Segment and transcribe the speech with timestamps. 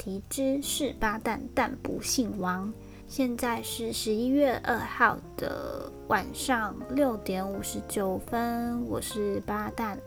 [0.00, 2.72] 大家好，这里是有春话题之是八蛋但不姓王。
[3.06, 9.98] 现在是十一月二号的晚上六点五十九分，我是八蛋。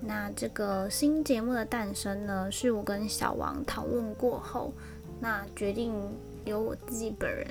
[0.00, 4.72] 那这个新节目的诞生呢，是我跟小王讨论过后，
[5.20, 5.94] 那决定
[6.44, 7.46] 由我自己本人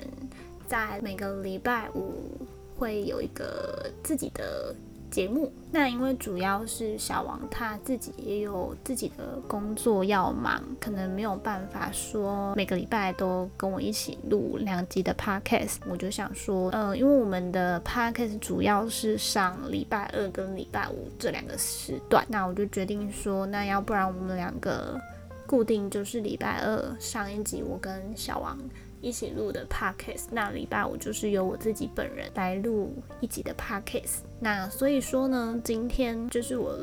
[0.66, 2.36] 在每个礼拜五
[2.76, 4.74] 会有一个自己的。
[5.10, 15.76] 节目那因为主要是小王他自己也有自己的工作要忙，可能没有办法说每个礼拜都跟我一起录两集的 podcast。
[15.88, 25.00] 我就想说，呃，因为我们的 podcast 主要是上礼拜二跟礼拜五这两个时段，那我就决定说，那要不然我们两个
[25.46, 28.58] 固定就是礼拜二上一集，我跟小王。
[29.00, 34.20] 一起录的 podcast，那礼拜五就是由我自己本人来录一集的 podcast。
[34.38, 36.76] 那所以说呢，今天就是我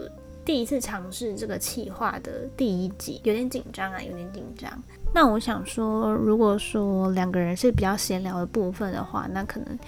[0.44, 4.72] 第一次尝试这个企划的第一集，有点紧张啊，有点紧张。
[5.14, 9.80] 那我想说，如果说两个人是比较闲聊的部分的话，那可能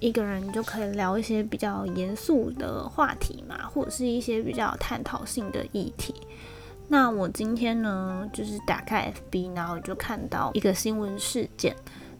[0.00, 6.14] 一个人就可以聊一些比较严肃的话题嘛，或者是一些比较探讨性的议题。
[6.88, 11.74] 那我今天呢，就是打开 FB，然后就看到一个新闻事件。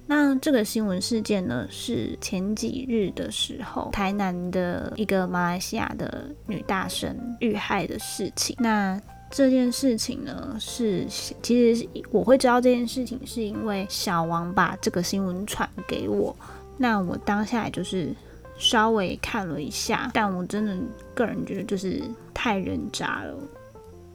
[0.06, 8.54] 那这个新闻事件呢，是前几日的时候，台南的一个马来西亚的女大生遇害的事情。
[8.58, 16.36] 那这件事情呢，是其实我会知道这件事情，是因为小王把这个新闻传给我。
[16.76, 18.14] 那我当下就是
[18.58, 20.76] 稍微看了一下，但我真的
[21.14, 22.02] 个人觉得就是
[22.34, 23.34] 太人渣了。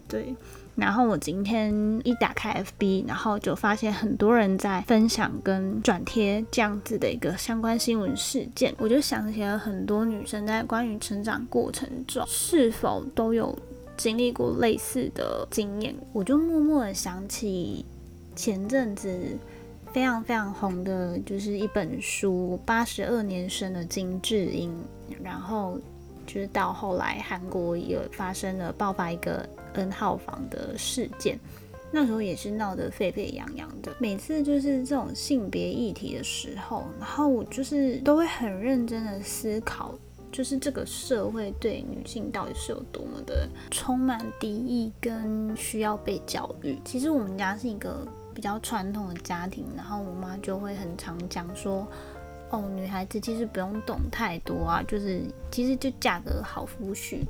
[0.09, 0.35] 对，
[0.75, 1.71] 然后我今天
[2.03, 13.55] 一打开 FB，然后就发现很多人在分享跟转贴这样子的一个相关新闻事件，我就想起了很多女生在关于成长过程中是否都有
[13.95, 17.85] 经历过类似的经验，我就默默的想起
[18.35, 19.37] 前阵子
[19.93, 24.73] 非常非常红的，就是一本书，八十二年生的金智英，
[25.21, 25.79] 然后。
[26.31, 31.39] 就是到后来，韩国也发生了爆发一个 N 号房的事件，
[31.91, 33.91] 那时候也是闹得沸沸扬扬的。
[33.97, 39.95] 每次就是这种性别议题的时候，然后我就是都会很认真的思考，
[40.31, 46.77] 就是这个社会对女性到底是有多么的充满敌意跟需要被教育。
[46.85, 51.87] 其实我们家是一个比较传统的家庭，然后我妈就会很常讲说。
[52.49, 55.21] 哦，女孩子其实不用懂太多啊，就是
[55.51, 57.25] 其实就嫁个好夫婿，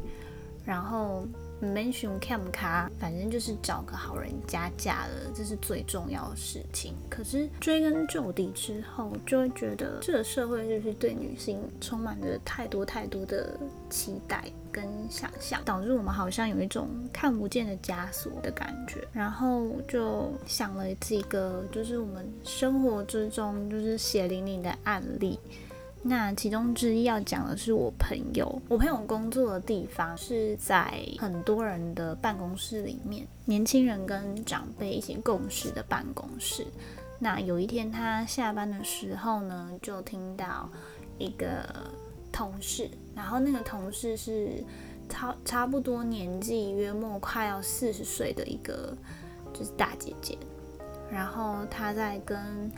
[0.66, 1.26] 然后。
[1.62, 6.94] mention cam 卡，反正就是找个好人家嫁了，这是最重要的事情。
[7.10, 13.60] 可是追根究底之后，就会觉得这个社会就是对女性充满着太多太多的
[13.90, 14.46] 期待
[14.80, 19.06] 跟想象，导致我们好像有一种看不见的枷锁的感觉。
[19.12, 25.38] 然后就想了几个，就是我们生活之中就是血淋淋的案例。
[26.02, 36.66] 那其中之一要讲的是我朋友，我朋友工作的地方是在很多人的办公室里面，年轻人跟长辈一起共事的办公室。
[37.20, 40.70] 那有一天他下班的时候呢，就听到
[41.18, 41.66] 一个
[42.40, 44.64] 同事，然后那个同事是
[45.10, 48.96] 差差不多年纪约莫快要四十岁的一个
[49.54, 50.38] 就是大姐姐，
[51.12, 52.72] 然后她在跟。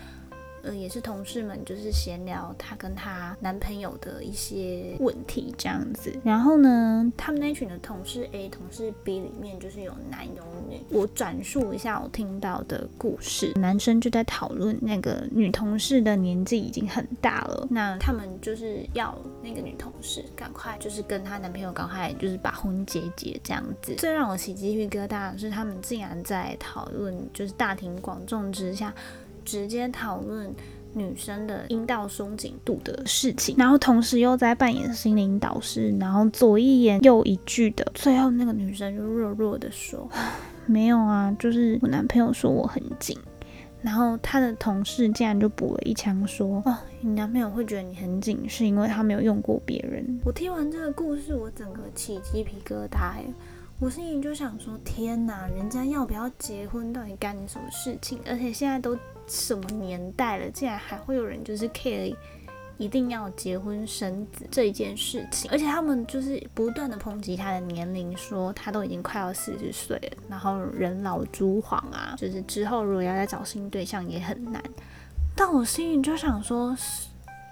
[0.63, 6.13] 呃，也是同事们就是闲聊她跟她男朋友的一些问题这样子。
[6.23, 10.81] 然后呢，他们那群的同事 A、同事 B 里面就是有男有女。
[10.89, 23.95] 我转述一下我听到的故事，男生就在讨论那个女同事的年纪已经很大了，那他们就是要那个女同事赶快就是跟她男朋友赶快就是把婚结结这样子。
[23.95, 28.93] 最让我起鸡皮疙瘩的是，他们竟然在讨论就是大庭广众之下。
[29.46, 30.53] 直接讨论
[30.93, 40.09] 女生的阴道松紧度的事情，然后同时又在扮演心灵导师，然后左一言右一句的，最后那个女生就弱弱的说
[40.67, 43.17] ：“没有啊，就是我男朋友说我很紧。”
[43.82, 53.23] 然后他的同事竟然就补了一枪说：“哦，你男朋友会觉得你很紧，是因为他没有用过别人。”我听完这个故事，我整个起鸡皮疙瘩，
[53.79, 58.20] 我心里就想说：“天哪，人家要不要结婚到底干你什么事情？
[58.28, 58.96] 而且现在都……”
[59.31, 62.13] 什么年代了，竟然还会有人就是 care
[62.78, 74.61] 一定要结婚生子这一件事情，而且他们就是不断的抨击他的年龄，说他都已经快要四十岁了，然后人老珠黄啊，就是之后如果要再找新对象也很难。
[75.34, 76.75] 但我心里就想说，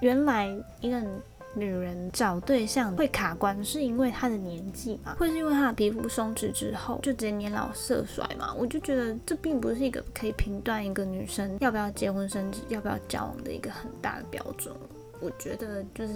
[0.02, 0.48] 原来
[0.82, 1.08] 一个人
[1.56, 5.16] 女人找对象会卡关，是因为她的年纪嘛？
[5.18, 8.54] 会是因为她的皮肤松弛之后就直接年老色衰嘛？
[8.54, 14.74] 我就觉得这并不是一个可以评断一个女生要不要结婚生子、要不要交往的一个很大的标准。
[15.20, 16.14] 我觉得就是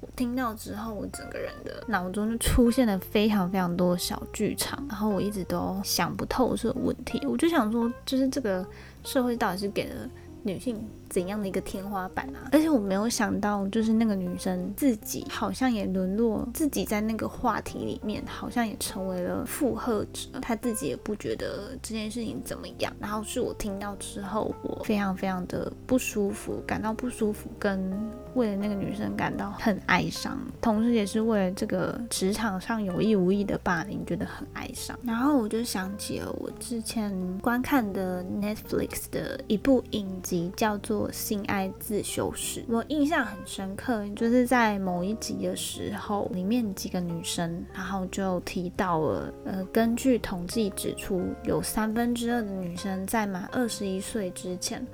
[0.00, 7.20] 我听到之后，我整个人的脑中就出现了非常非常多小剧场，然后我一直都想不透这个问题。
[7.26, 8.66] 我就想说，就是这个
[9.04, 10.08] 社会到底是给了
[10.42, 10.76] 女性？
[11.08, 12.48] 怎样的一个天花板啊！
[12.52, 20.40] 而且我没有想到，就是那个女生自己好像也沦落，自己在那个话题里面好像也成为了附和者。
[20.40, 22.90] 她自己也不觉得这件事情怎么样。
[22.98, 27.92] 然后是我听到之后，我非常非常的不舒服，感到不舒服，跟
[28.34, 34.98] 为了那个女生感到很哀伤，同时也是为了这个职场上有意无意的霸凌觉得很哀伤。
[35.02, 41.10] 然后我就想起了我之前观看的 Netflix 的一部影集，叫做。
[41.12, 54.84] 性爱自修室，我印象很深刻，就是在某一集的时候，里面几个女生，然后就提到了，呃，根据统计指出，有三分之二的女生在满二十一岁之前，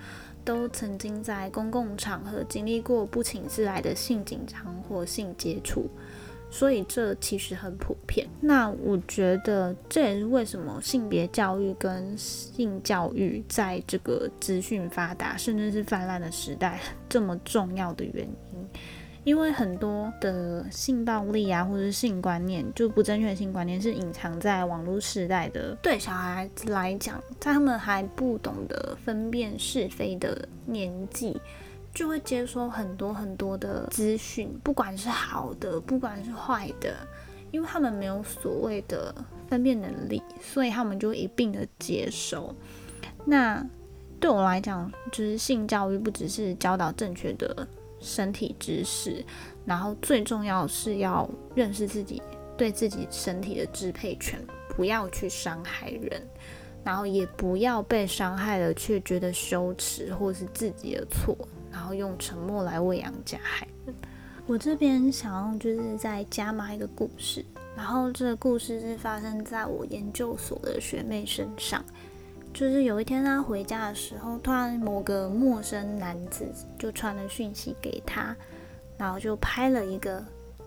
[0.49, 5.87] 都曾经在公共场合经历过不请自来的性紧张或性接触。
[6.51, 8.27] 所以这其实很普遍。
[8.41, 16.81] 那我觉得这也是为什么性别教育跟性教育在这个资讯发达甚至是泛滥的时代
[17.11, 18.48] 这么重要的原因。
[19.25, 25.77] 因为很多的性暴力啊，或者是性观念，就不正确的性观念是隐藏在网络时代的。
[25.83, 31.41] 对小孩子来讲，在他们还不懂得分辨是非的年纪。
[31.95, 36.95] 就会接收很多很多的资讯，不管是好的，不管是坏的，
[37.51, 39.13] 因为他们没有所谓的
[39.49, 42.55] 分辨能力，所以他们就一并的接收。
[43.25, 43.67] 那
[44.21, 47.67] 对我来讲，就是性教育不只是教导正确的
[48.01, 49.25] 身体知识，
[49.65, 52.23] 然后最重要是要认识自己
[52.57, 54.39] 对自己身体的支配权，
[54.77, 56.23] 不要去伤害人，
[56.85, 61.37] 然后也不要被伤害了却觉得羞耻或是自己的错。
[61.71, 63.95] 然后用沉默来喂养加害人。
[64.47, 67.45] 我这边想要就是再加码一个故事，
[67.77, 71.85] 然后这个故事是发生在我研究所的学妹身上。
[72.59, 76.45] 就是有一天他回家的时候，突然某个陌生男子
[76.77, 78.35] 就传了讯息给他，
[78.97, 80.21] 然后就拍了一个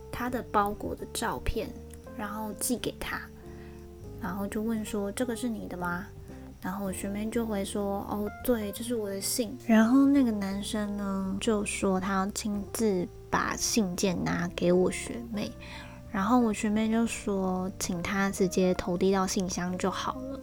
[0.09, 1.69] 他的包裹的照片，
[2.17, 3.19] 然后寄给他，
[4.21, 6.07] 然后就问说：“这个是你的吗？”
[6.63, 15.51] 然后我学妹就回说：“哦，对，这是我的信。”然后那个男生呢就说他要亲自把信件拿给我学妹，
[16.09, 20.39] 然后我学妹就说请他直接投递到信箱就好了，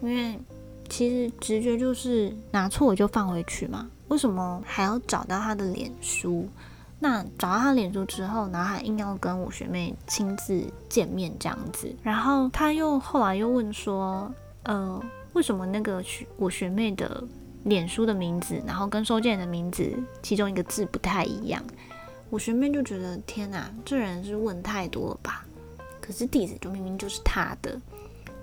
[0.00, 0.38] 因为
[0.88, 6.48] 其实直觉就是拿错我就放回去嘛，为什么还要找到他的脸书？
[7.00, 14.32] 那找到他脸书之后，然后还硬要跟我学妹亲自见面这样子，然后他又后来又问说
[14.64, 15.00] ：“呃。”
[15.34, 17.20] 为什么那个学我学妹的
[17.64, 19.92] 脸书的名字，然后跟收件人的名字
[20.22, 21.60] 其中一个字不太一样？
[22.30, 25.44] 我学妹就觉得天哪，这人是问太多了吧？
[26.00, 27.76] 可是地址就明明就是他的，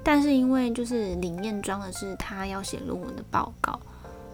[0.03, 3.79] 但是因为就是里面装的是他要写论文的报告，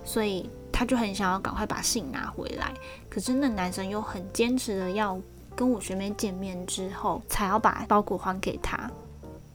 [0.05, 2.73] 所以他就很想要赶快把信拿回来。
[3.09, 5.19] 可是那男生又很坚持的要
[5.55, 8.89] 跟我学妹见面之后才要把包裹还给他。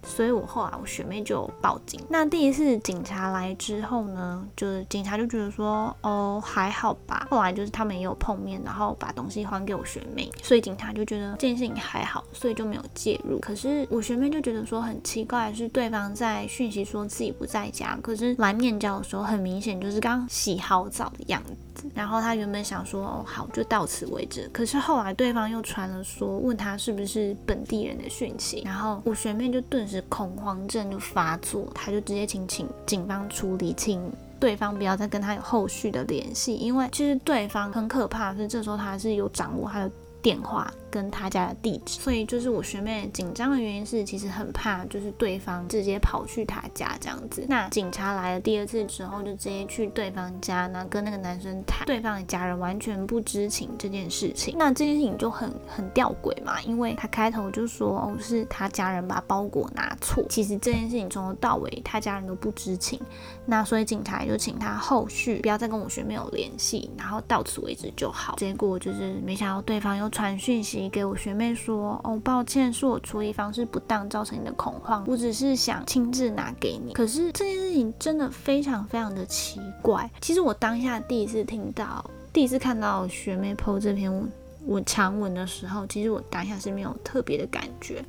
[0.04, 2.00] 所以我后来我学妹就报警。
[2.08, 7.26] 那第一次警察来之后呢，就是警察就觉得说，哦还好吧。
[7.30, 13.38] 后来就是他们也有碰面，然后把东西还给我学妹，所以警察就觉得这件事情还好，所以就没有介入。
[13.40, 21.56] 可是我学妹就觉得说很奇怪，是对方在讯息说自己不在家，可是来面交的时候很明显就是刚洗好澡的样子。
[21.94, 24.48] 然后他原本想说，哦好就到此为止。
[24.52, 30.02] 可是后来对方又传了说，问他是不是本地人的讯息，然后我学妹就顿时。
[30.08, 40.70] 恐慌症就发作，他就直接请请警方处理，请对方不要再跟他有后续的联系，因为其实对方很可怕，是这时候他是有掌握他的电话。
[40.92, 47.46] 跟他家的地址，所以就是我学妹紧张的原因是，其实很怕就是对方直接跑去他家这样子。
[47.48, 54.54] 那警察来了第二次之后，就直接去对方家，那跟那个男生谈，对方的家人完全不知情这件事情。
[54.58, 63.00] 那这件事情就很很吊诡嘛，因为他开头就说哦是他家人把包裹拿错，其实这件事情从头到尾他家人都不知情。
[63.46, 68.34] 那所以警察也就请他后续不要再跟我学妹有联系，然后到此为止就好。
[68.36, 70.81] 结果就是没想到对方又传讯息。
[70.88, 75.04] 给我学妹说哦，抱歉，是我处理方式不当，造成你的恐慌。
[75.06, 76.92] 我只是想亲自拿给你。
[76.92, 80.10] 可是这件事情真的非常非常的奇怪。
[80.20, 84.30] 其实我当下第一次听到，第一次看到学妹 PO 这篇
[84.64, 88.04] 我长文的时候，其实我当下是没有特别的感觉。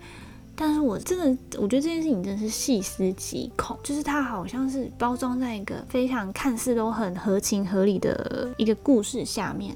[0.56, 9.75] 但是我真的，我觉得这件事情真的是细思极恐，就是它好像是包装在一个非常看似都很合情合理的一个故事下面，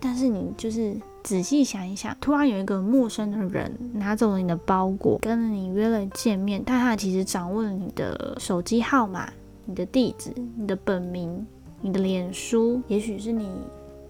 [0.00, 9.28] 但是你就是仔细想一想，突然有一个陌生的人拿走了你的包裹，跟你约了见面，但他其实掌握了你的手机号码、
[9.64, 11.44] 你的地址、你的本名、
[11.80, 13.50] 你的脸书，也许是你。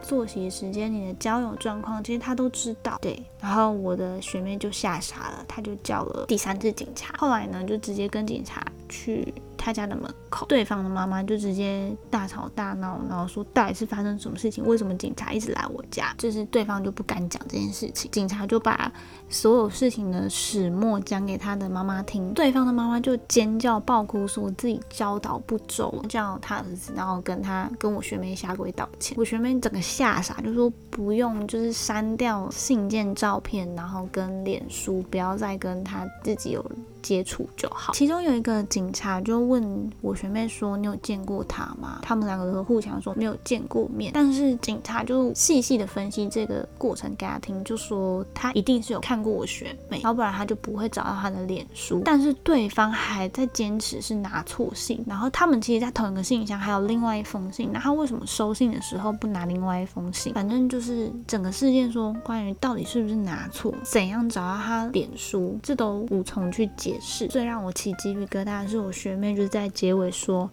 [0.02, 2.99] 作息时间、你的交友状况，其实他都知道。
[3.00, 7.14] 对，然后我的学妹就吓傻了，她就叫了第三次警察。
[7.16, 9.32] 后来呢，就直接跟警察去。
[9.66, 14.64] 他家的门口，对方的妈妈就直接大吵大闹，然后说到底是发生什么事情？
[14.64, 16.14] 为什么警察一直来我家？
[16.16, 18.92] 就是对方就不敢讲这件事情，警察就把
[19.28, 22.32] 所有事情的始末讲给他的妈妈听。
[22.32, 29.16] 对方的妈妈就尖叫爆哭，说自己教导不周，叫他儿子，然后跟他跟我学妹下跪道歉。
[29.18, 36.64] 我学妹整个吓傻，就说不用，就是删掉信件、照片，然后跟脸书，不要再跟他自己有。
[37.07, 37.93] 接触就好。
[37.93, 44.11] 其中有一个警察就问我学妹说：“你有见过他吗？”他们两个都互相说没有见过面。
[44.13, 52.03] 但是警察就细细的分析这个过程给他听，就说他一定是有看过我学妹，要不然他就不会找到他的脸书。
[52.05, 60.35] 但是对方还在坚持是拿错信，然后他们其实在同一个信箱还有另外一封信，那他为什么收信的时候不拿另外一封信？
[60.35, 66.96] 反正就是整个事件说关于到底是不是拿错，怎样找到他脸书，这都无从去解。
[67.00, 70.50] 是最让我起鸡皮疙瘩的是，我学妹就是在结尾说，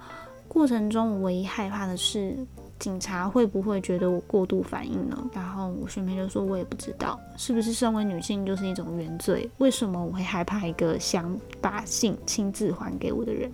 [0.48, 2.36] 过程中我唯一害怕的是
[2.80, 5.18] 警察会不会觉得我过度反应呢？
[5.34, 9.50] 然后我学妹就说，我也不知道，是不是身为女性就是一种原罪？
[9.58, 13.52] 为什么我会害怕一个想把信亲自还给我的人？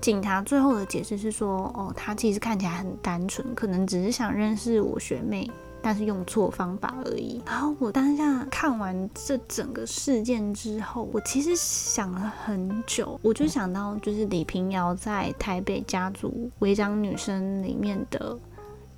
[0.00, 5.50] 警察最后的解释是说，哦，他其实看起来很单纯，可能只是想认识我学妹。
[5.86, 7.40] 但是用错方法而已。
[7.46, 18.36] 然后我当下看完这整个事件之后，我其实想了很久，我就想到就是李平遥在《台北家族违章女生》里面的。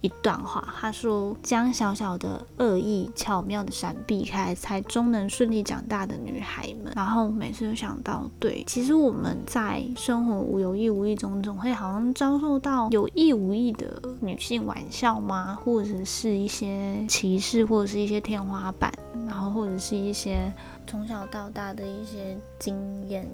[0.00, 15.58] 一段话，他说：“将小小的恶意巧妙的闪避开，才终能顺利长大的女孩们。”然后每次都想到，对，其实我们在生活无有意无意中，总会好像遭受到有意无意的女性玩笑吗？
[15.64, 18.92] 或者是一些歧视，或者是一些天花板，
[19.26, 20.52] 然后或者是一些
[20.86, 23.28] 从小到大的一些经验。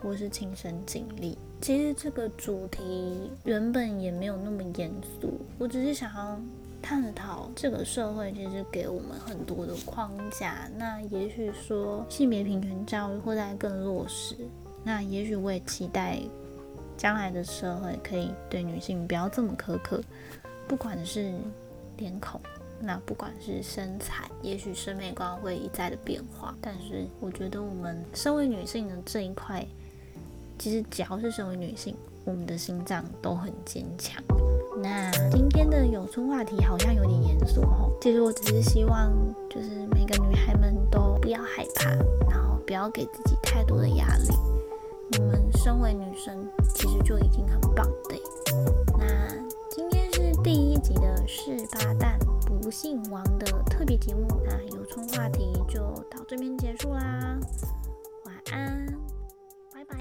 [0.00, 6.40] 或是亲身经历，其实这个主题原本也没有那么严肃，我只是想要
[6.80, 10.70] 探讨这个社会其实给我们很多的框架。
[10.76, 14.36] 那也许说性别平权教育会在更落实，
[14.84, 16.20] 那也许我也期待
[16.96, 20.00] 将来的社会可以对女性不要这么苛刻，
[20.68, 21.34] 不管是
[21.96, 22.40] 脸孔，
[22.80, 29.66] 那不管是身材，也许审美观会一再的变化，但是我觉得我们身为女性的这一块。
[30.58, 34.22] 其实只要是身为女性，我们的心脏都很坚强。
[34.82, 37.90] 那今天的有春话题好像有点严肃哦。
[38.00, 39.12] 其实我只是希望，
[39.50, 41.90] 就是每个女孩们都不要害怕，
[42.30, 44.28] 然后不要给自己太多的压力。
[45.10, 48.16] 你们身为女生，其实就已经很棒的。
[48.98, 49.06] 那
[49.70, 57.36] 今天是第一集的是八蛋不姓王的特别节目，那有春话题就到这边结束啦。
[58.26, 58.86] 晚安，
[59.72, 59.98] 拜拜。